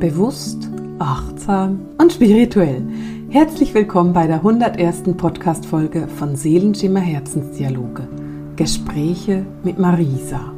[0.00, 2.82] Bewusst, achtsam und spirituell.
[3.28, 5.02] Herzlich willkommen bei der 101.
[5.18, 8.08] Podcast-Folge von Seelenschimmer Herzensdialoge.
[8.56, 10.54] Gespräche mit Marisa.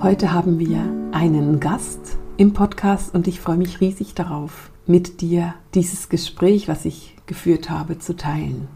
[0.00, 0.78] Heute haben wir
[1.10, 6.84] einen Gast im Podcast und ich freue mich riesig darauf, mit dir dieses Gespräch, was
[6.84, 8.68] ich geführt habe, zu teilen.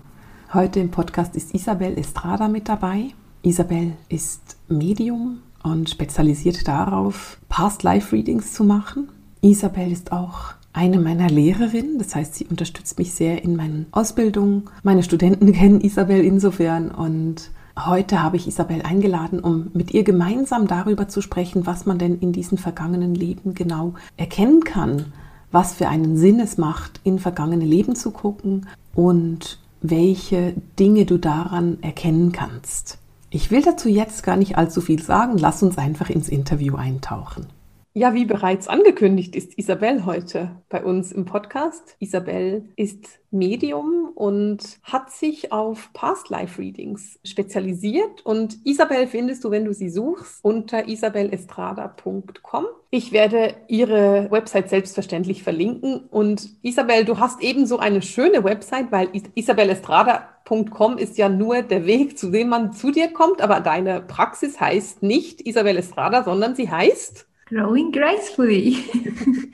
[0.53, 3.11] Heute im Podcast ist Isabel Estrada mit dabei.
[3.43, 9.09] Isabel ist Medium und spezialisiert darauf, Past Life Readings zu machen.
[9.43, 14.65] Isabel ist auch eine meiner Lehrerinnen, das heißt, sie unterstützt mich sehr in meinen Ausbildungen.
[14.83, 20.67] Meine Studenten kennen Isabel insofern und heute habe ich Isabel eingeladen, um mit ihr gemeinsam
[20.67, 25.07] darüber zu sprechen, was man denn in diesen vergangenen Leben genau erkennen kann,
[25.51, 31.17] was für einen Sinn es macht, in vergangene Leben zu gucken und welche Dinge du
[31.17, 32.99] daran erkennen kannst.
[33.31, 37.47] Ich will dazu jetzt gar nicht allzu viel sagen, lass uns einfach ins Interview eintauchen.
[37.93, 41.97] Ja, wie bereits angekündigt, ist Isabel heute bei uns im Podcast.
[41.99, 48.25] Isabel ist Medium und hat sich auf Past Life Readings spezialisiert.
[48.25, 52.67] Und Isabel findest du, wenn du sie suchst, unter isabelestrada.com.
[52.91, 56.05] Ich werde ihre Website selbstverständlich verlinken.
[56.11, 62.17] Und Isabel, du hast ebenso eine schöne Website, weil isabelestrada.com ist ja nur der Weg,
[62.17, 63.43] zu dem man zu dir kommt.
[63.43, 68.77] Aber deine Praxis heißt nicht Isabel Estrada, sondern sie heißt Growing Gracefully.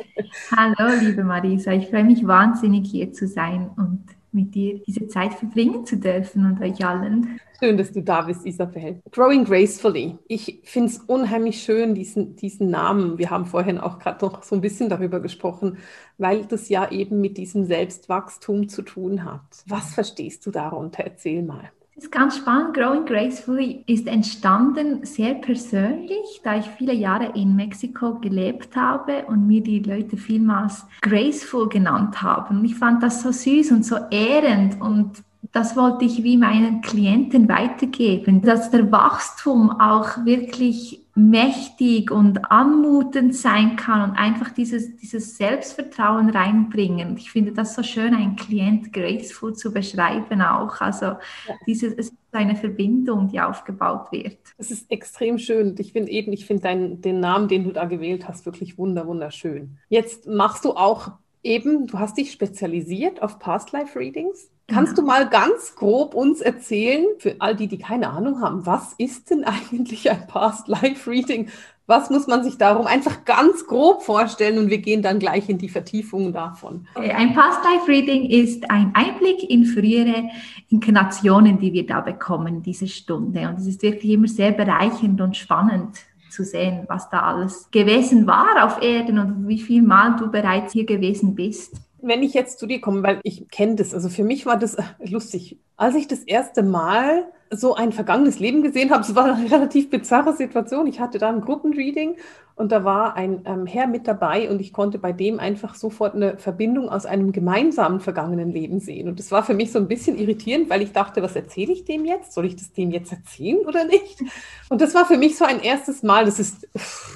[0.54, 1.72] Hallo, liebe Marisa.
[1.72, 6.44] Ich freue mich wahnsinnig, hier zu sein und mit dir diese Zeit verbringen zu dürfen
[6.44, 7.40] und euch allen.
[7.58, 9.00] Schön, dass du da bist, Isabel.
[9.12, 10.18] Growing Gracefully.
[10.28, 13.16] Ich finde es unheimlich schön, diesen, diesen Namen.
[13.16, 15.78] Wir haben vorhin auch gerade noch so ein bisschen darüber gesprochen,
[16.18, 19.40] weil das ja eben mit diesem Selbstwachstum zu tun hat.
[19.68, 21.02] Was verstehst du darunter?
[21.02, 21.70] Erzähl mal.
[21.96, 22.74] Das ist ganz spannend.
[22.74, 29.46] Growing Gracefully ist entstanden sehr persönlich, da ich viele Jahre in Mexiko gelebt habe und
[29.46, 32.62] mir die Leute vielmals Graceful genannt haben.
[32.66, 37.48] Ich fand das so süß und so ehrend und das wollte ich wie meinen Klienten
[37.48, 45.38] weitergeben, dass der Wachstum auch wirklich mächtig und anmutend sein kann und einfach dieses, dieses
[45.38, 47.16] Selbstvertrauen reinbringen.
[47.16, 50.78] Ich finde das so schön, einen Klient graceful zu beschreiben auch.
[50.82, 51.18] Also ja.
[51.66, 54.36] dieses, es ist eine Verbindung, die aufgebaut wird.
[54.58, 55.74] Es ist extrem schön.
[55.78, 59.78] Ich finde eben, ich finde den Namen, den du da gewählt hast, wirklich wunder, wunderschön.
[59.88, 61.12] Jetzt machst du auch
[61.46, 64.50] eben, du hast dich spezialisiert auf Past Life Readings.
[64.68, 68.94] Kannst du mal ganz grob uns erzählen, für all die, die keine Ahnung haben, was
[68.98, 71.48] ist denn eigentlich ein Past Life Reading?
[71.88, 75.58] Was muss man sich darum einfach ganz grob vorstellen und wir gehen dann gleich in
[75.58, 76.88] die Vertiefung davon.
[76.96, 80.24] Ein Past Life Reading ist ein Einblick in frühere
[80.68, 83.48] Inkarnationen, die wir da bekommen, diese Stunde.
[83.48, 85.96] Und es ist wirklich immer sehr bereichernd und spannend
[86.36, 90.72] zu sehen, was da alles gewesen war auf Erden und wie viel Mal du bereits
[90.72, 94.24] hier gewesen bist wenn ich jetzt zu dir komme, weil ich kenne das, also für
[94.24, 95.58] mich war das lustig.
[95.76, 99.90] Als ich das erste Mal so ein vergangenes Leben gesehen habe, es war eine relativ
[99.90, 100.86] bizarre Situation.
[100.86, 102.16] Ich hatte da ein Gruppenreading
[102.56, 106.14] und da war ein ähm, Herr mit dabei und ich konnte bei dem einfach sofort
[106.14, 109.08] eine Verbindung aus einem gemeinsamen vergangenen Leben sehen.
[109.08, 111.84] Und das war für mich so ein bisschen irritierend, weil ich dachte, was erzähle ich
[111.84, 112.32] dem jetzt?
[112.32, 114.22] Soll ich das dem jetzt erzählen oder nicht?
[114.70, 116.66] Und das war für mich so ein erstes Mal, das ist,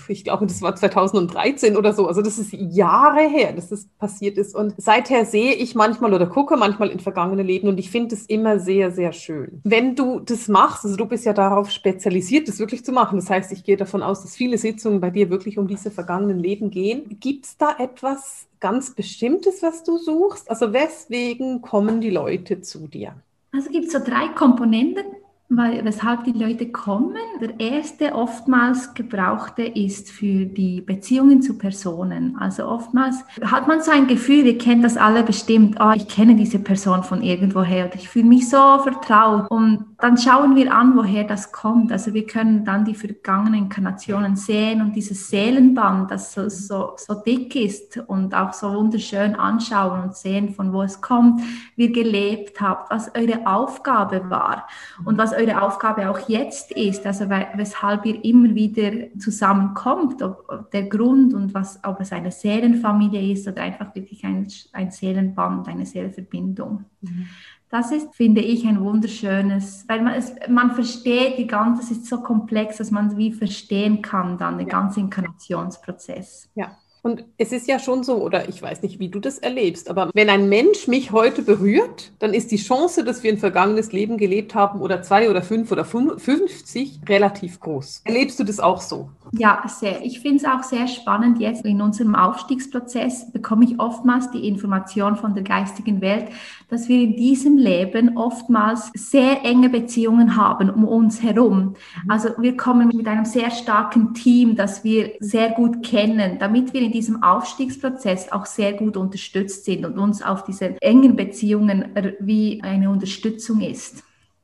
[0.08, 4.36] ich glaube, das war 2013 oder so, also das ist Jahre her, dass das passiert
[4.36, 4.54] ist.
[4.54, 8.26] Und seither sehe ich manchmal oder gucke manchmal in vergangene Leben und ich finde es
[8.26, 9.62] immer sehr, sehr schön.
[9.64, 13.18] Wenn du das machst, also du bist ja darauf spezialisiert, das wirklich zu machen.
[13.18, 16.38] Das heißt, ich gehe davon aus, dass viele Sitzungen bei dir wirklich um diese vergangenen
[16.38, 17.16] Leben gehen.
[17.20, 20.50] Gibt es da etwas ganz Bestimmtes, was du suchst?
[20.50, 23.14] Also weswegen kommen die Leute zu dir?
[23.52, 25.04] Also gibt es so drei Komponenten
[25.50, 27.16] weil, weshalb die Leute kommen.
[27.40, 32.36] Der erste oftmals gebrauchte ist für die Beziehungen zu Personen.
[32.38, 36.36] Also oftmals hat man so ein Gefühl, ihr kennt das alle bestimmt, oh, ich kenne
[36.36, 39.50] diese Person von irgendwoher oder ich fühle mich so vertraut.
[39.50, 41.92] Und dann schauen wir an, woher das kommt.
[41.92, 47.14] Also wir können dann die vergangenen Inkarnationen sehen und dieses Seelenband, das so, so, so
[47.14, 51.42] dick ist und auch so wunderschön anschauen und sehen, von wo es kommt,
[51.76, 54.66] wie ihr gelebt habt, was eure Aufgabe war
[55.04, 60.84] und was eure Aufgabe auch jetzt ist, also weshalb ihr immer wieder zusammenkommt, ob, der
[60.84, 65.86] Grund und was, ob es eine Seelenfamilie ist oder einfach wirklich ein, ein Seelenband, eine
[65.86, 66.84] Seelenverbindung.
[67.00, 67.26] Mhm.
[67.70, 72.06] Das ist, finde ich, ein wunderschönes, weil man, es, man versteht die ganze, es ist
[72.06, 74.72] so komplex, dass man es wie verstehen kann, dann den ja.
[74.72, 76.50] ganzen Inkarnationsprozess.
[76.56, 76.76] Ja.
[77.02, 80.10] Und es ist ja schon so, oder ich weiß nicht, wie du das erlebst, aber
[80.14, 84.18] wenn ein Mensch mich heute berührt, dann ist die Chance, dass wir ein vergangenes Leben
[84.18, 88.02] gelebt haben oder zwei oder fünf oder fünfzig relativ groß.
[88.04, 89.08] Erlebst du das auch so?
[89.32, 90.04] Ja, sehr.
[90.04, 91.38] Ich finde es auch sehr spannend.
[91.40, 96.26] Jetzt in unserem Aufstiegsprozess bekomme ich oftmals die Information von der geistigen Welt,
[96.68, 101.76] dass wir in diesem Leben oftmals sehr enge Beziehungen haben um uns herum.
[102.04, 102.10] Mhm.
[102.10, 106.82] Also wir kommen mit einem sehr starken Team, das wir sehr gut kennen, damit wir
[106.82, 112.62] in diesem Aufstiegsprozess auch sehr gut unterstützt sind und uns auf diese engen Beziehungen wie
[112.62, 114.02] eine Unterstützung ist.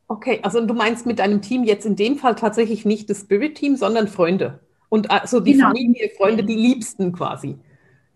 [0.08, 3.76] Okay, also du meinst mit deinem Team jetzt in dem Fall tatsächlich nicht das Spirit-Team,
[3.76, 4.60] sondern Freunde.
[4.88, 5.68] Und also die genau.
[5.68, 7.56] Familie, Freunde, die Liebsten quasi.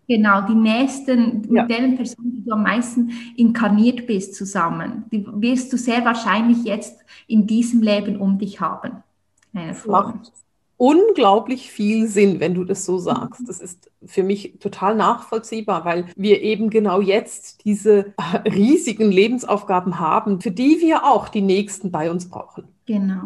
[0.07, 1.61] Genau, die Nächsten, ja.
[1.61, 5.05] mit deren Personen, die du am meisten inkarniert bist, zusammen.
[5.11, 9.03] Die wirst du sehr wahrscheinlich jetzt in diesem Leben um dich haben.
[9.53, 10.31] Das macht
[10.81, 13.47] unglaublich viel Sinn, wenn du das so sagst.
[13.47, 20.41] Das ist für mich total nachvollziehbar, weil wir eben genau jetzt diese riesigen Lebensaufgaben haben,
[20.41, 22.63] für die wir auch die Nächsten bei uns brauchen.
[22.87, 23.25] Genau.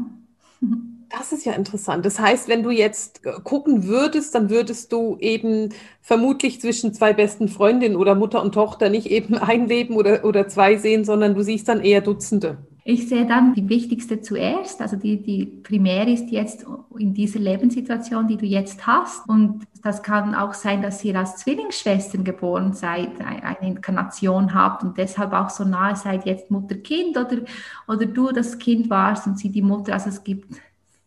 [1.10, 2.06] Das ist ja interessant.
[2.06, 5.70] Das heißt, wenn du jetzt äh, gucken würdest, dann würdest du eben
[6.02, 10.50] vermutlich zwischen zwei besten Freundinnen oder Mutter und Tochter nicht eben ein Leben oder, oder
[10.50, 12.58] zwei sehen, sondern du siehst dann eher Dutzende.
[12.88, 16.68] Ich sehe dann die wichtigste zuerst, also die, die primär ist jetzt
[17.00, 19.28] in dieser Lebenssituation, die du jetzt hast.
[19.28, 25.00] Und das kann auch sein, dass ihr als Zwillingsschwestern geboren seid, eine Inkarnation habt und
[25.00, 27.40] deshalb auch so nahe seid jetzt Mutter-Kind oder,
[27.88, 29.92] oder du das Kind warst und sie die Mutter.
[29.92, 30.56] Also es gibt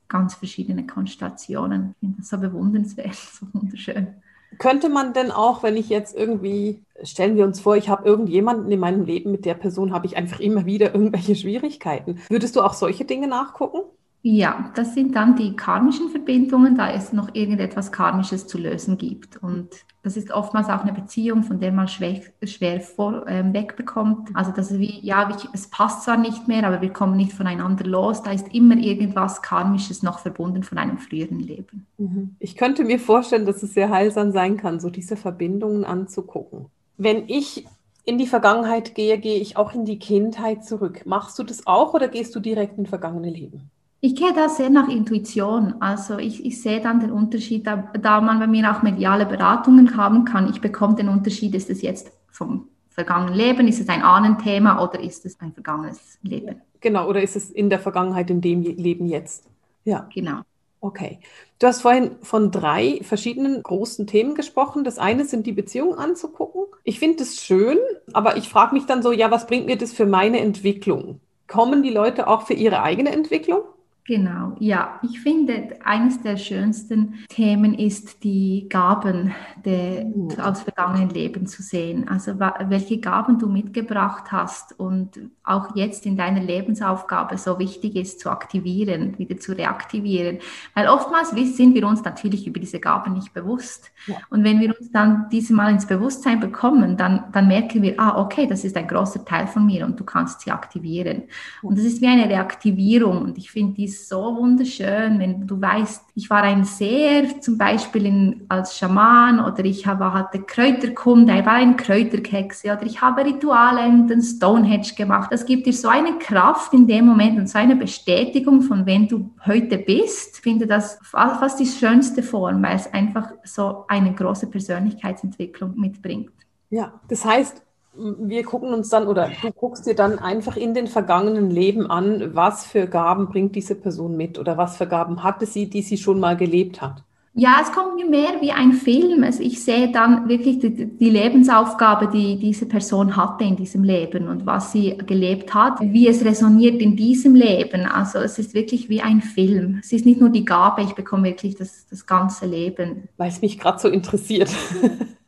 [0.08, 1.90] ganz verschiedene Konstellationen.
[1.92, 4.16] Ich finde das so bewundernswert, so wunderschön.
[4.58, 8.70] Könnte man denn auch, wenn ich jetzt irgendwie, stellen wir uns vor, ich habe irgendjemanden
[8.72, 12.20] in meinem Leben, mit der Person habe ich einfach immer wieder irgendwelche Schwierigkeiten.
[12.28, 13.82] Würdest du auch solche Dinge nachgucken?
[14.23, 19.37] Ja, das sind dann die karmischen Verbindungen, da es noch irgendetwas Karmisches zu lösen gibt.
[19.37, 19.69] Und
[20.03, 24.31] das ist oftmals auch eine Beziehung, von der man schwer, schwer vor, ähm, wegbekommt.
[24.35, 27.85] Also das ist wie, ja, es passt zwar nicht mehr, aber wir kommen nicht voneinander
[27.85, 28.23] los.
[28.23, 31.87] Da ist immer irgendwas Karmisches noch verbunden von einem früheren Leben.
[31.99, 32.37] Mhm.
[32.41, 36.67] Ich könnte mir vorstellen, dass es sehr heilsam sein kann, so diese Verbindungen anzugucken.
[36.97, 37.67] Wenn ich
[38.05, 41.03] in die Vergangenheit gehe, gehe ich auch in die Kindheit zurück.
[41.06, 43.71] Machst du das auch oder gehst du direkt in vergangene Leben?
[44.00, 45.75] Ich gehe da sehr nach Intuition.
[45.81, 49.97] Also ich, ich sehe dann den Unterschied, da, da man bei mir auch mediale Beratungen
[49.97, 50.49] haben kann.
[50.50, 55.00] Ich bekomme den Unterschied, ist es jetzt vom vergangenen Leben, ist es ein Ahnenthema oder
[55.00, 56.62] ist es ein vergangenes Leben?
[56.81, 59.49] Genau, oder ist es in der Vergangenheit, in dem Leben jetzt?
[59.85, 60.09] Ja.
[60.15, 60.43] Genau.
[60.81, 61.19] Okay.
[61.59, 64.85] Du hast vorhin von drei verschiedenen großen Themen gesprochen.
[64.85, 66.67] Das eine sind die Beziehungen anzugucken.
[66.85, 67.79] Ich finde das schön,
[68.12, 71.21] aber ich frage mich dann so, ja, was bringt mir das für meine Entwicklung?
[71.49, 73.62] Kommen die Leute auch für ihre eigene Entwicklung?
[74.08, 74.99] Genau, ja.
[75.02, 79.34] Ich finde, eines der schönsten Themen ist die Gaben
[79.66, 80.31] der, mhm.
[80.40, 82.08] aus vergangenen Leben zu sehen.
[82.08, 88.20] Also welche Gaben du mitgebracht hast und auch jetzt in deiner Lebensaufgabe so wichtig ist
[88.20, 90.38] zu aktivieren, wieder zu reaktivieren.
[90.72, 93.90] Weil oftmals sind wir uns natürlich über diese Gaben nicht bewusst.
[94.06, 94.16] Ja.
[94.31, 98.19] Und wenn wir uns dann diese mal ins Bewusstsein bekommen, dann, dann merken wir, ah,
[98.19, 101.25] okay, das ist ein großer Teil von mir und du kannst sie aktivieren.
[101.61, 103.20] Und das ist wie eine Reaktivierung.
[103.20, 103.75] Und ich finde
[104.06, 109.65] so wunderschön, wenn du weißt, ich war ein Seher, zum Beispiel in, als Schaman oder
[109.65, 114.95] ich habe, hatte Kräuterkunde, ich war ein Kräuterkexe oder ich habe Rituale in den Stonehenge
[114.97, 115.33] gemacht.
[115.33, 119.09] Das gibt dir so eine Kraft in dem Moment und so eine Bestätigung von wenn
[119.09, 120.37] du heute bist.
[120.37, 126.33] Ich finde das fast die schönste Form, weil es einfach so eine große Persönlichkeitsentwicklung mitbringt.
[126.71, 127.62] Ja, das heißt,
[127.99, 132.35] wir gucken uns dann oder du guckst dir dann einfach in den vergangenen Leben an,
[132.35, 135.99] was für Gaben bringt diese Person mit oder was für Gaben hatte sie, die sie
[135.99, 137.02] schon mal gelebt hat.
[137.35, 139.23] Ja, es kommt mir mehr wie ein Film.
[139.23, 144.26] Also ich sehe dann wirklich die, die, Lebensaufgabe, die diese Person hatte in diesem Leben
[144.26, 147.87] und was sie gelebt hat, wie es resoniert in diesem Leben.
[147.87, 149.78] Also es ist wirklich wie ein Film.
[149.81, 153.09] Es ist nicht nur die Gabe, ich bekomme wirklich das, das ganze Leben.
[153.19, 154.50] Weil es mich gerade so interessiert.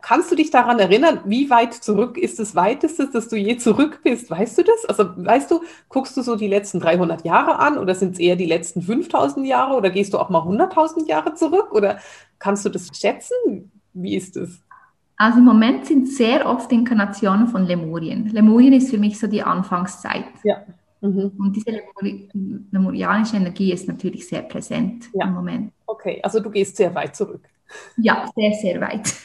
[0.00, 4.00] Kannst du dich daran erinnern, wie weit zurück ist das weiteste, dass du je zurück
[4.02, 4.30] bist?
[4.30, 4.84] Weißt du das?
[4.86, 8.36] Also weißt du, guckst du so die letzten 300 Jahre an oder sind es eher
[8.36, 11.98] die letzten 5000 Jahre oder gehst du auch mal 100.000 Jahre zurück oder
[12.38, 13.70] kannst du das schätzen?
[13.92, 14.60] Wie ist es?
[15.16, 18.28] Also im Moment sind sehr oft Inkarnationen von Lemurien.
[18.28, 20.24] Lemurien ist für mich so die Anfangszeit.
[20.44, 20.64] Ja.
[21.02, 21.32] Mhm.
[21.38, 22.28] Und diese Lemuri
[22.70, 25.26] lemurianische Energie ist natürlich sehr präsent ja.
[25.26, 25.72] im Moment.
[25.86, 27.42] Okay, also du gehst sehr weit zurück.
[27.96, 29.12] Ja, sehr, sehr weit.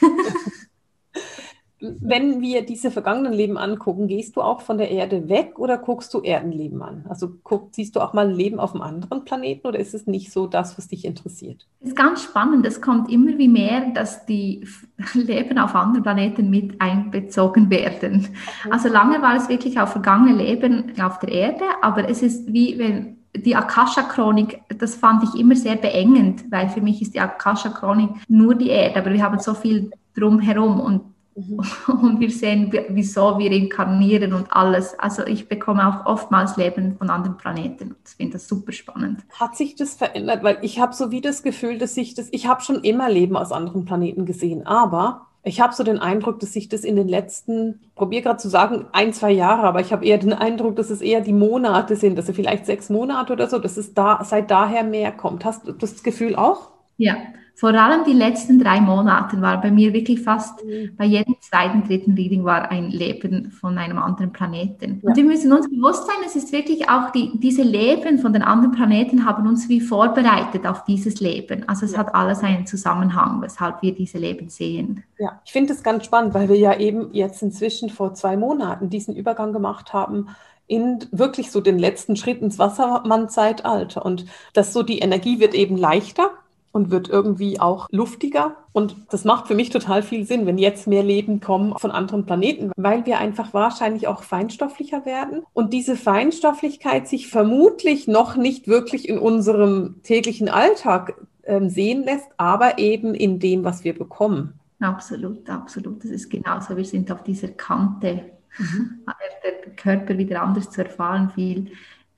[1.78, 6.12] Wenn wir diese vergangenen Leben angucken, gehst du auch von der Erde weg oder guckst
[6.14, 7.04] du Erdenleben an?
[7.06, 10.06] Also guck, siehst du auch mal ein Leben auf einem anderen Planeten oder ist es
[10.06, 11.66] nicht so das, was dich interessiert?
[11.80, 12.64] Es ist ganz spannend.
[12.64, 14.66] Es kommt immer wie mehr, dass die
[15.12, 18.28] Leben auf anderen Planeten mit einbezogen werden.
[18.70, 22.78] Also lange war es wirklich auf vergangene Leben auf der Erde, aber es ist wie
[22.78, 28.10] wenn die Akasha-Chronik, das fand ich immer sehr beengend, weil für mich ist die Akasha-Chronik
[28.28, 31.02] nur die Erde, aber wir haben so viel drumherum und
[31.36, 31.60] Mhm.
[32.02, 34.98] Und wir sehen, wieso wir inkarnieren und alles.
[34.98, 37.94] Also ich bekomme auch oftmals Leben von anderen Planeten.
[38.06, 39.20] Ich finde das super spannend.
[39.38, 40.42] Hat sich das verändert?
[40.42, 43.36] Weil ich habe so wie das Gefühl, dass sich das, ich habe schon immer Leben
[43.36, 47.06] aus anderen Planeten gesehen, aber ich habe so den Eindruck, dass sich das in den
[47.06, 50.90] letzten, probiere gerade zu sagen, ein, zwei Jahre, aber ich habe eher den Eindruck, dass
[50.90, 54.24] es eher die Monate sind, dass es vielleicht sechs Monate oder so, dass es da
[54.24, 55.44] seit daher mehr kommt.
[55.44, 56.70] Hast du das Gefühl auch?
[56.96, 57.16] Ja,
[57.56, 60.90] vor allem die letzten drei Monate war bei mir wirklich fast mhm.
[60.94, 65.00] bei jedem zweiten, dritten Reading war ein Leben von einem anderen Planeten.
[65.02, 65.08] Ja.
[65.08, 68.42] Und wir müssen uns bewusst sein, es ist wirklich auch die, diese Leben von den
[68.42, 71.66] anderen Planeten haben uns wie vorbereitet auf dieses Leben.
[71.66, 71.98] Also es ja.
[71.98, 75.02] hat alles einen Zusammenhang, weshalb wir diese Leben sehen.
[75.18, 78.90] Ja, ich finde es ganz spannend, weil wir ja eben jetzt inzwischen vor zwei Monaten
[78.90, 80.28] diesen Übergang gemacht haben
[80.66, 84.04] in wirklich so den letzten Schritt ins Wassermann-Zeitalter.
[84.04, 86.32] Und dass so die Energie wird eben leichter
[86.76, 88.56] und wird irgendwie auch luftiger.
[88.72, 92.26] Und das macht für mich total viel Sinn, wenn jetzt mehr Leben kommen von anderen
[92.26, 98.68] Planeten, weil wir einfach wahrscheinlich auch feinstofflicher werden und diese Feinstofflichkeit sich vermutlich noch nicht
[98.68, 104.52] wirklich in unserem täglichen Alltag äh, sehen lässt, aber eben in dem, was wir bekommen.
[104.80, 106.04] Absolut, absolut.
[106.04, 106.76] Das ist genauso.
[106.76, 108.20] Wir sind auf dieser Kante.
[108.58, 109.00] Mhm.
[109.42, 111.70] Der Körper wieder anders zu erfahren, viel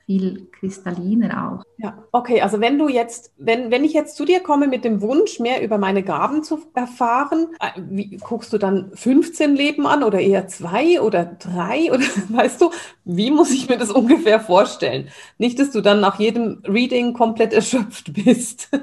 [0.09, 1.65] viel kristalliner auch.
[1.77, 5.03] Ja, okay, also wenn du jetzt, wenn, wenn ich jetzt zu dir komme mit dem
[5.03, 10.03] Wunsch, mehr über meine Gaben zu erfahren, äh, wie, guckst du dann 15 Leben an
[10.03, 12.71] oder eher zwei oder drei oder weißt du,
[13.05, 15.11] wie muss ich mir das ungefähr vorstellen?
[15.37, 18.71] Nicht, dass du dann nach jedem Reading komplett erschöpft bist.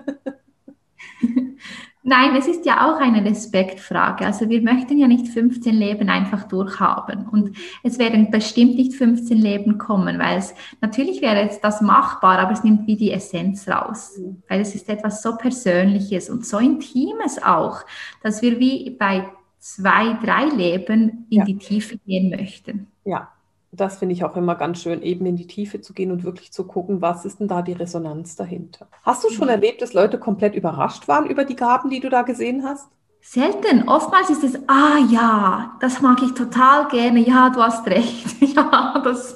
[2.08, 4.28] Nein, es ist ja auch eine Respektfrage.
[4.28, 7.28] Also wir möchten ja nicht 15 Leben einfach durchhaben.
[7.28, 12.38] Und es werden bestimmt nicht 15 Leben kommen, weil es natürlich wäre jetzt das machbar,
[12.38, 14.20] aber es nimmt wie die Essenz raus.
[14.48, 17.80] Weil es ist etwas so Persönliches und so Intimes auch,
[18.22, 21.46] dass wir wie bei zwei, drei Leben in ja.
[21.46, 22.86] die Tiefe gehen möchten.
[23.04, 23.32] Ja,
[23.76, 26.52] das finde ich auch immer ganz schön, eben in die Tiefe zu gehen und wirklich
[26.52, 28.88] zu gucken, was ist denn da die Resonanz dahinter.
[29.04, 29.52] Hast du schon mhm.
[29.52, 32.90] erlebt, dass Leute komplett überrascht waren über die Gaben, die du da gesehen hast?
[33.28, 33.90] Selten.
[33.90, 37.20] Oftmals ist es, ah ja, das mag ich total gerne.
[37.22, 38.40] Ja, du hast recht.
[38.56, 39.36] ja, das,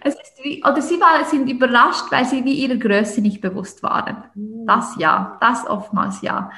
[0.00, 3.84] es ist wie, oder sie waren, sind überrascht, weil sie wie ihrer Größe nicht bewusst
[3.84, 4.24] waren.
[4.34, 4.66] Mhm.
[4.66, 6.50] Das ja, das oftmals ja.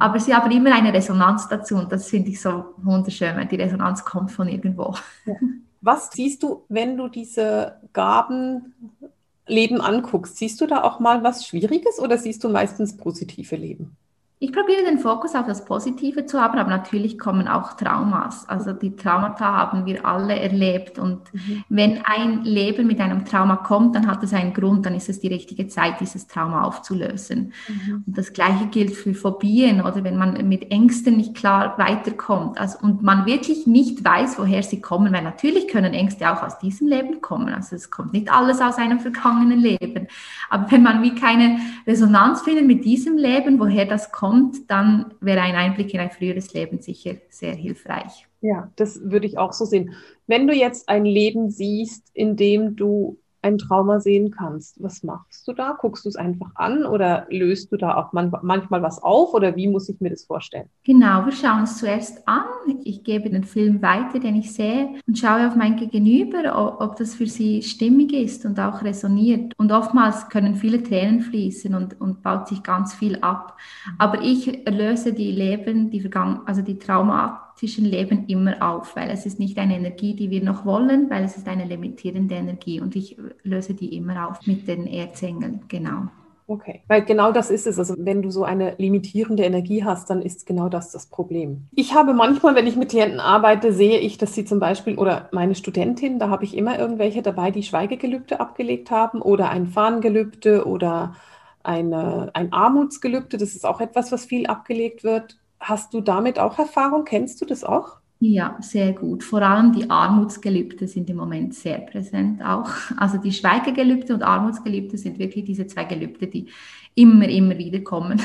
[0.00, 3.56] Aber sie haben immer eine Resonanz dazu und das finde ich so wunderschön, weil die
[3.56, 4.94] Resonanz kommt von irgendwo.
[5.26, 5.34] Ja.
[5.86, 10.36] Was siehst du, wenn du diese Gabenleben anguckst?
[10.36, 13.96] Siehst du da auch mal was Schwieriges oder siehst du meistens positive Leben?
[14.38, 18.46] Ich probiere den Fokus auf das Positive zu haben, aber natürlich kommen auch Traumas.
[18.46, 20.98] Also die Traumata haben wir alle erlebt.
[20.98, 21.64] Und mhm.
[21.70, 25.20] wenn ein Leben mit einem Trauma kommt, dann hat es einen Grund, dann ist es
[25.20, 27.54] die richtige Zeit, dieses Trauma aufzulösen.
[27.66, 28.04] Mhm.
[28.06, 32.60] Und das Gleiche gilt für Phobien oder wenn man mit Ängsten nicht klar weiterkommt.
[32.60, 36.58] Also, und man wirklich nicht weiß, woher sie kommen, weil natürlich können Ängste auch aus
[36.58, 37.54] diesem Leben kommen.
[37.54, 40.08] Also es kommt nicht alles aus einem vergangenen Leben.
[40.50, 45.14] Aber wenn man wie keine Resonanz findet mit diesem Leben, woher das kommt, kommt, dann
[45.20, 48.26] wäre ein Einblick in ein früheres Leben sicher sehr hilfreich.
[48.40, 49.94] Ja, das würde ich auch so sehen.
[50.26, 54.82] Wenn du jetzt ein Leben siehst, in dem du ein Trauma sehen kannst.
[54.82, 55.76] Was machst du da?
[55.78, 59.56] Guckst du es einfach an oder löst du da auch man manchmal was auf oder
[59.56, 60.68] wie muss ich mir das vorstellen?
[60.84, 62.44] Genau, wir schauen es zuerst an.
[62.84, 67.14] Ich gebe den Film weiter, den ich sehe und schaue auf mein Gegenüber, ob das
[67.14, 69.52] für sie stimmig ist und auch resoniert.
[69.56, 73.56] Und oftmals können viele Tränen fließen und, und baut sich ganz viel ab.
[73.98, 79.10] Aber ich löse die Leben, die Vergangen also die Trauma zwischen Leben immer auf, weil
[79.10, 82.80] es ist nicht eine Energie, die wir noch wollen, weil es ist eine limitierende Energie
[82.80, 86.08] und ich löse die immer auf mit den Erzengeln, genau.
[86.48, 87.78] Okay, weil genau das ist es.
[87.78, 91.66] Also wenn du so eine limitierende Energie hast, dann ist genau das das Problem.
[91.74, 95.28] Ich habe manchmal, wenn ich mit Klienten arbeite, sehe ich, dass sie zum Beispiel oder
[95.32, 100.66] meine Studentin, da habe ich immer irgendwelche dabei, die Schweigegelübde abgelegt haben oder ein Fahnengelübde
[100.66, 101.16] oder
[101.64, 103.38] eine, ein Armutsgelübde.
[103.38, 105.38] Das ist auch etwas, was viel abgelegt wird.
[105.60, 107.04] Hast du damit auch Erfahrung?
[107.04, 107.98] Kennst du das auch?
[108.18, 109.22] Ja, sehr gut.
[109.22, 112.70] Vor allem die Armutsgelübde sind im Moment sehr präsent auch.
[112.96, 116.48] Also die Schweigegelübde und Armutsgelübde sind wirklich diese zwei Gelübde, die
[116.94, 118.22] immer, immer wieder kommen.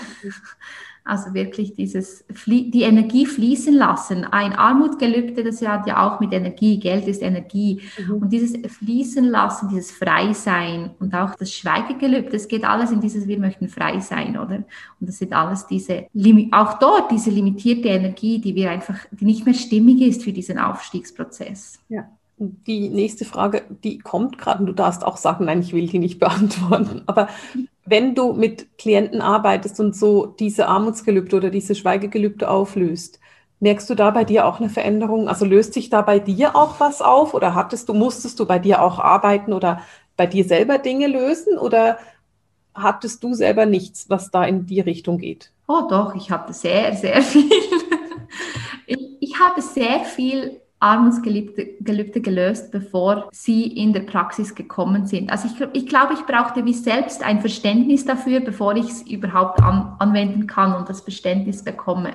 [1.04, 4.24] Also wirklich dieses, die Energie fließen lassen.
[4.24, 7.82] Ein Armutgelübde, das hat ja auch mit Energie, Geld ist Energie.
[7.98, 8.14] Mhm.
[8.18, 13.28] Und dieses Fließen lassen, dieses Freisein und auch das Schweigegelübde, das geht alles in dieses,
[13.28, 14.58] wir möchten frei sein, oder?
[14.58, 16.06] Und das sind alles diese,
[16.52, 20.60] auch dort diese limitierte Energie, die wir einfach, die nicht mehr stimmig ist für diesen
[20.60, 21.80] Aufstiegsprozess.
[21.90, 22.08] Ja.
[22.38, 26.00] die nächste Frage, die kommt gerade und du darfst auch sagen, nein, ich will die
[26.00, 27.02] nicht beantworten.
[27.08, 27.28] Aber
[27.86, 33.20] wenn du mit Klienten arbeitest und so diese Armutsgelübde oder diese Schweigegelübde auflöst,
[33.60, 35.28] merkst du da bei dir auch eine Veränderung?
[35.28, 38.60] Also löst sich da bei dir auch was auf oder hattest du, musstest du bei
[38.60, 39.82] dir auch arbeiten oder
[40.18, 41.98] bei dir selber Dinge lösen oder
[42.74, 45.52] hattest du selber nichts, was da in die Richtung geht?
[45.68, 47.50] Oh doch, ich hatte sehr, sehr viel.
[48.86, 55.32] ich, ich habe sehr viel Armutsgelübde gelöst, bevor sie in der Praxis gekommen sind.
[55.32, 59.62] Also ich, ich glaube, ich brauchte wie selbst ein Verständnis dafür, bevor ich es überhaupt
[59.62, 62.14] an, anwenden kann und das Verständnis bekomme.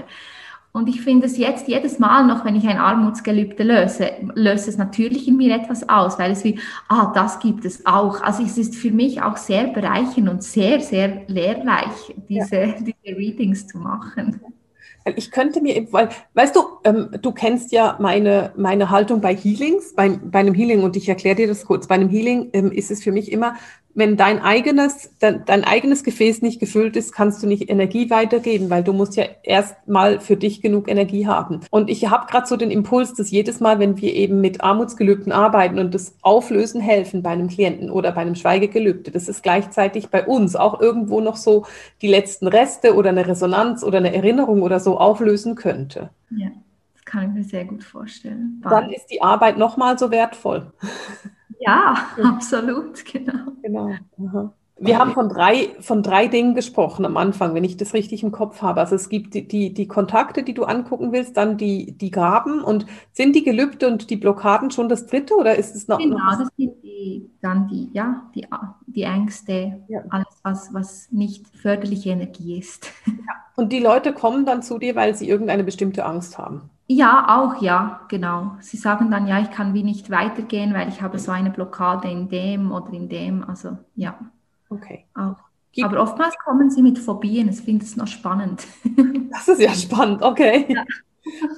[0.76, 4.76] Und ich finde es jetzt jedes Mal noch, wenn ich ein Armutsgelübde löse, löse es
[4.76, 8.20] natürlich in mir etwas aus, weil es wie, ah, das gibt es auch.
[8.20, 12.74] Also es ist für mich auch sehr bereichernd und sehr, sehr lehrreich, diese, ja.
[12.78, 14.38] diese Readings zu machen.
[15.14, 19.94] Ich könnte mir, weil, weißt du, ähm, du kennst ja meine, meine Haltung bei Healings,
[19.94, 21.86] bei, bei einem Healing, und ich erkläre dir das kurz.
[21.86, 23.54] Bei einem Healing ähm, ist es für mich immer,
[23.96, 28.68] wenn dein eigenes, dein, dein, eigenes Gefäß nicht gefüllt ist, kannst du nicht Energie weitergeben,
[28.68, 31.60] weil du musst ja erst mal für dich genug Energie haben.
[31.70, 35.32] Und ich habe gerade so den Impuls, dass jedes Mal, wenn wir eben mit Armutsgelübden
[35.32, 40.10] arbeiten und das Auflösen helfen bei einem Klienten oder bei einem Schweigegelübde, das ist gleichzeitig
[40.10, 41.64] bei uns auch irgendwo noch so
[42.02, 46.10] die letzten Reste oder eine Resonanz oder eine Erinnerung oder so auflösen könnte.
[46.28, 46.48] Ja,
[46.92, 48.62] das kann ich mir sehr gut vorstellen.
[48.62, 50.70] Dann ist die Arbeit nochmal so wertvoll.
[51.60, 53.52] Ja, absolut, genau.
[53.62, 53.94] Genau.
[54.24, 54.52] Aha.
[54.78, 58.30] Wir haben von drei, von drei Dingen gesprochen am Anfang, wenn ich das richtig im
[58.30, 58.80] Kopf habe.
[58.80, 62.62] Also es gibt die, die, die Kontakte, die du angucken willst, dann die, die Gaben
[62.62, 65.98] und sind die Gelübde und die Blockaden schon das dritte oder ist es noch?
[65.98, 68.46] Genau, das sind die, dann die, ja, die,
[68.86, 70.02] die Ängste, ja.
[70.10, 72.92] alles, was, was nicht förderliche Energie ist.
[73.06, 73.12] Ja.
[73.56, 76.68] Und die Leute kommen dann zu dir, weil sie irgendeine bestimmte Angst haben.
[76.88, 78.56] Ja, auch ja, genau.
[78.60, 82.08] Sie sagen dann, ja, ich kann wie nicht weitergehen, weil ich habe so eine Blockade
[82.08, 83.42] in dem oder in dem.
[83.42, 84.18] Also ja.
[84.70, 85.04] Okay.
[85.14, 85.36] Auch.
[85.82, 88.66] Aber oftmals kommen sie mit Phobien, das finde ich noch spannend.
[89.30, 90.64] Das ist ja spannend, okay.
[90.66, 90.82] Ja.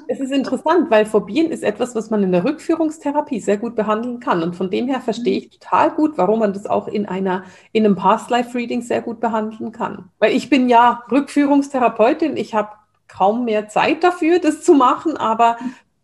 [0.09, 4.19] Es ist interessant, weil Phobien ist etwas, was man in der Rückführungstherapie sehr gut behandeln
[4.19, 4.43] kann.
[4.43, 7.85] Und von dem her verstehe ich total gut, warum man das auch in einer, in
[7.85, 10.11] einem Past Life Reading sehr gut behandeln kann.
[10.19, 12.71] Weil ich bin ja Rückführungstherapeutin, ich habe
[13.09, 15.57] kaum mehr Zeit dafür, das zu machen, aber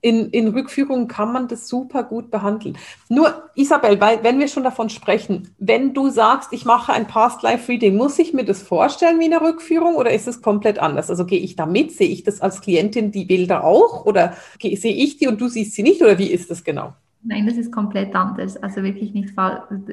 [0.05, 2.77] in, in Rückführungen kann man das super gut behandeln.
[3.09, 7.97] Nur, Isabel, weil, wenn wir schon davon sprechen, wenn du sagst, ich mache ein Past-Life-Reading,
[7.97, 11.09] muss ich mir das vorstellen wie eine Rückführung oder ist es komplett anders?
[11.09, 11.91] Also gehe ich da mit?
[11.93, 15.73] Sehe ich das als Klientin die Bilder auch oder sehe ich die und du siehst
[15.73, 16.93] sie nicht oder wie ist das genau?
[17.23, 18.59] Nein, das ist komplett anders.
[18.59, 19.33] Also wirklich nicht,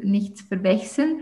[0.04, 1.22] nicht verwechseln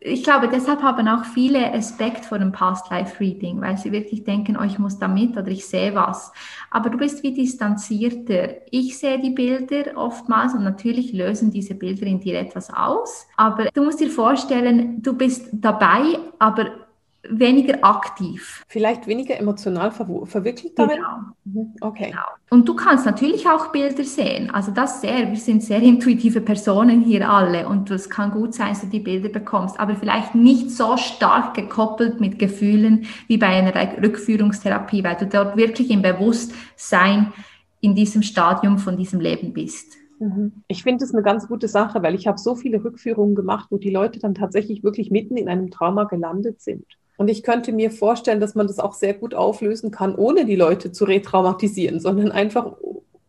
[0.00, 4.64] ich glaube, deshalb haben auch viele Respekt vor dem Past-Life-Reading, weil sie wirklich denken, oh,
[4.64, 6.32] ich muss da mit oder ich sehe was.
[6.70, 8.56] Aber du bist wie distanzierter.
[8.70, 13.26] Ich sehe die Bilder oftmals und natürlich lösen diese Bilder in dir etwas aus.
[13.36, 16.81] Aber du musst dir vorstellen, du bist dabei, aber
[17.28, 18.64] weniger aktiv.
[18.68, 20.96] Vielleicht weniger emotional ver verwickelt darin?
[20.96, 21.62] Genau.
[21.62, 21.74] Mhm.
[21.80, 22.10] Okay.
[22.10, 22.22] Genau.
[22.50, 24.50] Und du kannst natürlich auch Bilder sehen.
[24.50, 28.70] Also das sehr, wir sind sehr intuitive Personen hier alle und es kann gut sein,
[28.70, 33.46] dass du die Bilder bekommst, aber vielleicht nicht so stark gekoppelt mit Gefühlen wie bei
[33.46, 37.32] einer Rückführungstherapie, weil du dort wirklich im Bewusstsein
[37.80, 39.96] in diesem Stadium von diesem Leben bist.
[40.18, 40.52] Mhm.
[40.68, 43.78] Ich finde das eine ganz gute Sache, weil ich habe so viele Rückführungen gemacht, wo
[43.78, 46.84] die Leute dann tatsächlich wirklich mitten in einem Trauma gelandet sind.
[47.22, 50.56] Und ich könnte mir vorstellen, dass man das auch sehr gut auflösen kann, ohne die
[50.56, 52.72] Leute zu retraumatisieren, sondern einfach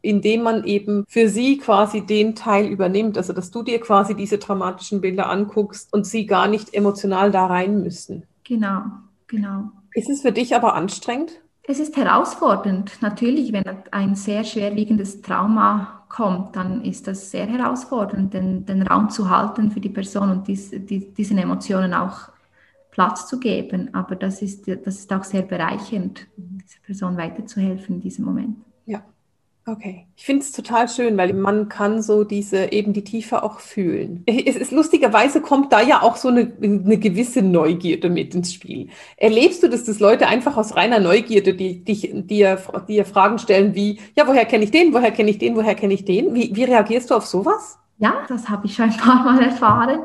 [0.01, 3.19] indem man eben für sie quasi den Teil übernimmt.
[3.19, 7.45] Also dass du dir quasi diese traumatischen Bilder anguckst und sie gar nicht emotional da
[7.45, 8.23] rein müssen.
[8.43, 8.81] Genau,
[9.27, 9.69] genau.
[9.93, 11.39] Ist es für dich aber anstrengend?
[11.67, 12.93] Es ist herausfordernd.
[13.01, 19.11] Natürlich, wenn ein sehr schwerwiegendes Trauma kommt, dann ist das sehr herausfordernd, den, den Raum
[19.11, 22.32] zu halten für die Person und dies, die, diesen Emotionen auch
[22.93, 23.89] Platz zu geben.
[23.93, 28.57] Aber das ist, das ist auch sehr bereichernd, dieser Person weiterzuhelfen in diesem Moment.
[28.85, 29.03] Ja,
[29.65, 30.05] okay.
[30.15, 34.23] Ich finde es total schön, weil man kann so diese, eben die Tiefe auch fühlen.
[34.45, 38.89] Es ist lustigerweise kommt da ja auch so eine, eine gewisse Neugierde mit ins Spiel.
[39.17, 43.73] Erlebst du das, dass Leute einfach aus reiner Neugierde die, die, dir, dir Fragen stellen
[43.73, 46.35] wie, ja, woher kenne ich den, woher kenne ich den, woher kenne ich den?
[46.35, 47.79] Wie, wie reagierst du auf sowas?
[47.97, 50.01] Ja, das habe ich schon ein paar Mal erfahren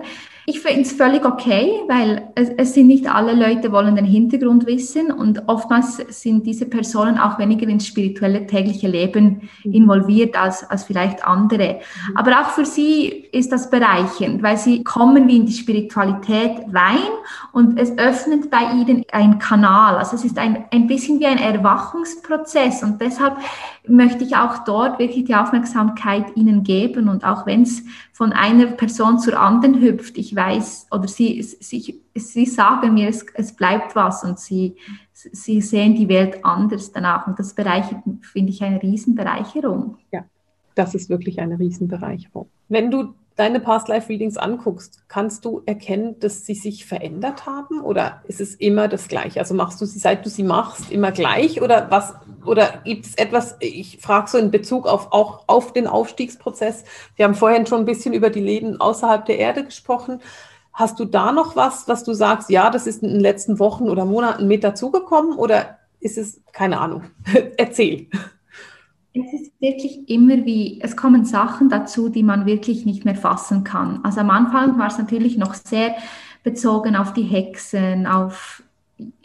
[0.50, 4.64] Ich finde es völlig okay, weil es, es, sind nicht alle Leute wollen den Hintergrund
[4.64, 9.72] wissen und oftmals sind diese Personen auch weniger ins spirituelle tägliche Leben mhm.
[9.74, 11.80] involviert als, als vielleicht andere.
[12.14, 17.10] Aber auch für sie ist das bereichend, weil sie kommen wie in die Spiritualität rein
[17.52, 19.98] und es öffnet bei ihnen einen Kanal.
[19.98, 23.36] Also es ist ein, ein bisschen wie ein Erwachungsprozess und deshalb
[23.86, 27.82] möchte ich auch dort wirklich die Aufmerksamkeit ihnen geben und auch wenn es
[28.12, 33.26] von einer Person zur anderen hüpft, ich weiß, oder sie, sie, sie sagen mir, es,
[33.34, 34.76] es bleibt was und sie,
[35.12, 37.26] sie sehen die Welt anders danach.
[37.26, 39.98] Und das bereichert, finde ich, eine Riesenbereicherung.
[40.10, 40.24] Ja,
[40.74, 42.48] das ist wirklich eine Riesenbereicherung.
[42.68, 47.80] Wenn du deine Past Life Readings anguckst, kannst du erkennen, dass sie sich verändert haben
[47.80, 49.38] oder ist es immer das Gleiche?
[49.38, 52.14] Also machst du sie, seit du sie machst, immer gleich oder was?
[52.44, 53.56] Oder gibt es etwas?
[53.60, 56.82] Ich frage so in Bezug auf auch auf den Aufstiegsprozess.
[57.14, 60.20] Wir haben vorhin schon ein bisschen über die Leben außerhalb der Erde gesprochen.
[60.72, 62.50] Hast du da noch was, was du sagst?
[62.50, 66.80] Ja, das ist in den letzten Wochen oder Monaten mit dazugekommen oder ist es keine
[66.80, 67.04] Ahnung?
[67.56, 68.08] Erzähl.
[69.26, 73.64] Es ist wirklich immer wie, es kommen Sachen dazu, die man wirklich nicht mehr fassen
[73.64, 74.00] kann.
[74.04, 75.94] Also am Anfang war es natürlich noch sehr
[76.42, 78.62] bezogen auf die Hexen, auf,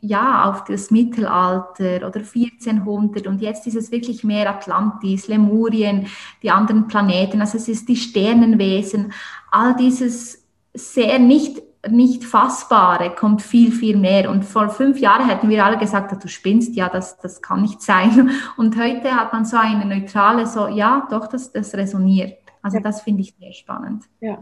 [0.01, 6.07] ja, auf das Mittelalter oder 1400 und jetzt ist es wirklich mehr Atlantis, Lemurien,
[6.41, 9.13] die anderen Planeten, also es ist die Sternenwesen,
[9.51, 14.29] all dieses sehr nicht nicht Fassbare kommt viel, viel mehr.
[14.29, 17.81] Und vor fünf Jahren hätten wir alle gesagt, du spinnst, ja, das, das kann nicht
[17.81, 18.31] sein.
[18.57, 22.37] Und heute hat man so eine neutrale, so, ja, doch, das, das resoniert.
[22.61, 22.83] Also ja.
[22.83, 24.05] das finde ich sehr spannend.
[24.21, 24.41] Ja,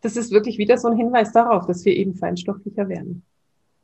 [0.00, 3.24] das ist wirklich wieder so ein Hinweis darauf, dass wir eben feinstofflicher werden.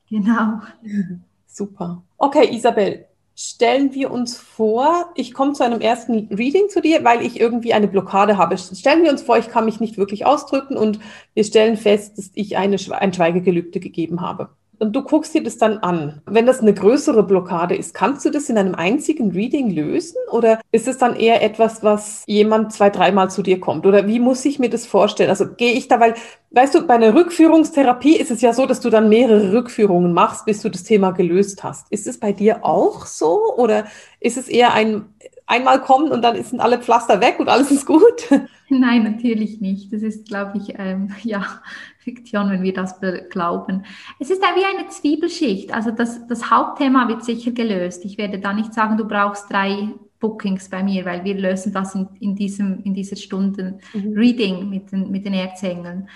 [0.09, 0.61] Genau.
[1.46, 2.02] Super.
[2.16, 7.23] Okay, Isabel, stellen wir uns vor, ich komme zu einem ersten Reading zu dir, weil
[7.23, 8.57] ich irgendwie eine Blockade habe.
[8.59, 11.01] Stellen wir uns vor, ich kann mich nicht wirklich ausdrücken und
[11.35, 14.51] wir stellen fest, dass ich eine, ein Schweigegelübde gegeben habe
[14.85, 16.20] und du guckst dir das dann an.
[16.27, 20.61] Wenn das eine größere Blockade ist, kannst du das in einem einzigen Reading lösen oder
[20.73, 23.87] ist es dann eher etwas, was jemand zwei, dreimal zu dir kommt?
[23.87, 25.31] Oder wie muss ich mir das vorstellen?
[25.31, 26.14] Also gehe ich da, weil,
[26.51, 30.44] weißt du, bei einer Rückführungstherapie ist es ja so, dass du dann mehrere Rückführungen machst,
[30.44, 31.90] bis du das Thema gelöst hast.
[31.90, 33.87] Ist es bei dir auch so oder
[34.20, 35.07] ist es eher ein
[35.46, 38.30] einmal kommen und dann sind alle Pflaster weg und alles ist gut?
[38.68, 39.92] Nein, natürlich nicht.
[39.92, 41.44] Das ist, glaube ich, ähm, ja,
[41.98, 42.98] Fiktion, wenn wir das
[43.30, 43.85] glauben.
[44.18, 45.72] Es ist wie eine Zwiebelschicht.
[45.72, 48.04] Also das, das Hauptthema wird sicher gelöst.
[48.04, 51.94] Ich werde da nicht sagen, du brauchst drei Bookings bei mir, weil wir lösen das
[51.94, 54.14] in, in, diesem, in dieser Stunde mhm.
[54.14, 56.09] Reading mit den, mit den Erzengeln.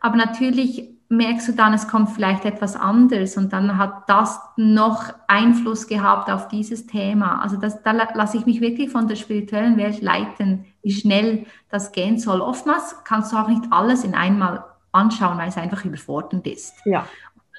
[0.00, 5.12] Aber natürlich merkst du dann, es kommt vielleicht etwas anderes und dann hat das noch
[5.28, 7.40] Einfluss gehabt auf dieses Thema.
[7.42, 11.92] Also das, da lasse ich mich wirklich von der spirituellen Welt leiten, wie schnell das
[11.92, 12.40] gehen soll.
[12.40, 16.74] Oftmals kannst du auch nicht alles in einmal anschauen, weil es einfach überfordernd ist.
[16.84, 17.06] Ja.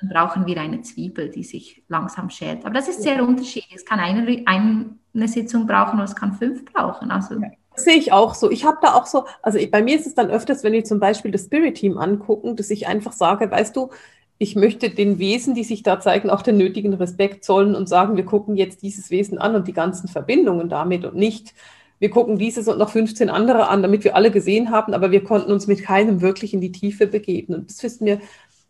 [0.02, 2.66] dann brauchen wir eine Zwiebel, die sich langsam schält.
[2.66, 3.24] Aber das ist sehr ja.
[3.24, 3.76] unterschiedlich.
[3.76, 7.12] Es kann eine, eine Sitzung brauchen oder es kann fünf brauchen.
[7.12, 7.50] Also ja.
[7.80, 8.50] Sehe ich auch so.
[8.50, 11.00] Ich habe da auch so, also bei mir ist es dann öfters, wenn wir zum
[11.00, 13.92] Beispiel das Spirit Team angucken, dass ich einfach sage, weißt du,
[14.40, 18.18] ich möchte den Wesen, die sich da zeigen, auch den nötigen Respekt zollen und sagen,
[18.18, 21.54] wir gucken jetzt dieses Wesen an und die ganzen Verbindungen damit und nicht,
[22.00, 25.24] wir gucken dieses und noch 15 andere an, damit wir alle gesehen haben, aber wir
[25.24, 27.56] konnten uns mit keinem wirklich in die Tiefe begeben.
[27.56, 28.22] Und das wissen wir,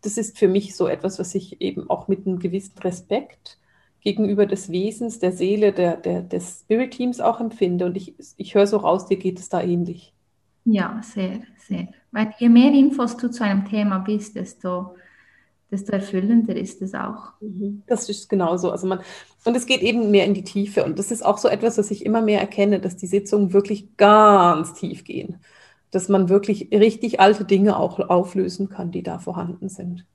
[0.02, 3.58] das ist für mich so etwas, was ich eben auch mit einem gewissen Respekt
[4.08, 7.84] gegenüber des Wesens, der Seele, der, der, des Spirit Teams auch empfinde.
[7.84, 10.14] Und ich, ich höre so raus, dir geht es da ähnlich.
[10.64, 11.88] Ja, sehr, sehr.
[12.10, 14.94] Weil je mehr Infos du zu einem Thema bist, desto
[15.70, 17.32] desto erfüllender ist es auch.
[17.42, 17.82] Mhm.
[17.86, 18.70] Das ist genauso.
[18.70, 19.00] Also man,
[19.44, 20.82] und es geht eben mehr in die Tiefe.
[20.82, 23.94] Und das ist auch so etwas, was ich immer mehr erkenne, dass die Sitzungen wirklich
[23.98, 25.36] ganz tief gehen.
[25.90, 30.06] Dass man wirklich richtig alte Dinge auch auflösen kann, die da vorhanden sind.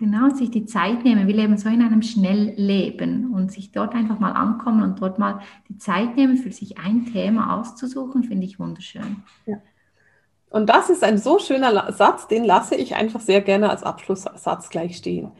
[0.00, 1.26] Genau, sich die Zeit nehmen.
[1.26, 5.40] Wir leben so in einem Schnellleben und sich dort einfach mal ankommen und dort mal
[5.68, 9.22] die Zeit nehmen, für sich ein Thema auszusuchen, finde ich wunderschön.
[9.44, 9.58] Ja.
[10.48, 14.70] Und das ist ein so schöner Satz, den lasse ich einfach sehr gerne als Abschlusssatz
[14.70, 15.32] gleich stehen.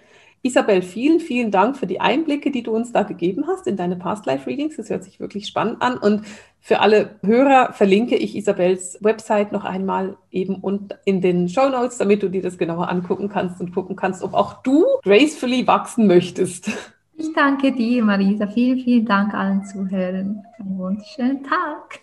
[0.43, 3.97] Isabel, vielen, vielen Dank für die Einblicke, die du uns da gegeben hast in deine
[3.97, 4.77] Past Life Readings.
[4.77, 5.97] Das hört sich wirklich spannend an.
[5.97, 6.27] Und
[6.61, 11.99] für alle Hörer verlinke ich Isabels Website noch einmal eben und in den Show Notes,
[11.99, 16.07] damit du dir das genauer angucken kannst und gucken kannst, ob auch du gracefully wachsen
[16.07, 16.71] möchtest.
[17.17, 18.47] Ich danke dir, Marisa.
[18.47, 20.43] Vielen, vielen Dank allen Zuhörern.
[20.59, 22.01] Einen wunderschönen Tag.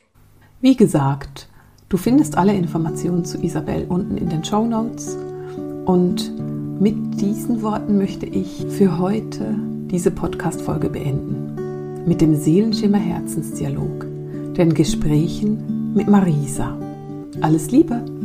[0.62, 1.48] Wie gesagt,
[1.89, 5.15] Du findest alle Informationen zu Isabel unten in den Show Notes.
[5.86, 6.34] Und
[6.82, 9.56] mit diesen Worten möchte ich für heute
[9.89, 12.04] diese Podcast-Folge beenden.
[12.06, 14.06] Mit dem Seelenschimmer Herzensdialog,
[14.58, 16.76] den Gesprächen mit Marisa.
[17.41, 18.16] Alles Liebe!